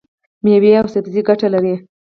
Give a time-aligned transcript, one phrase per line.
[0.43, 1.75] مېوې او سبزي ګټه لري.